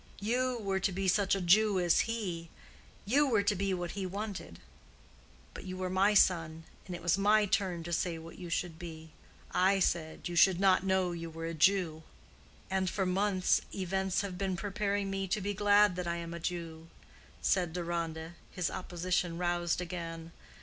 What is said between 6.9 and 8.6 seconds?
it was my turn to say what you